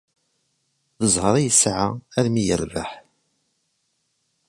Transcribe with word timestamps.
D 1.01 1.03
zzheṛ 1.13 1.33
ay 1.35 1.45
yesɛa 1.47 1.87
armi 2.17 2.39
ay 2.41 2.45
yerbeḥ. 2.47 2.91